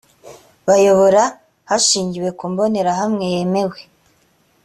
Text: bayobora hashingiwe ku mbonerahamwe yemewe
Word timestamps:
bayobora 0.67 1.21
hashingiwe 1.69 2.29
ku 2.37 2.43
mbonerahamwe 2.51 3.23
yemewe 3.33 3.79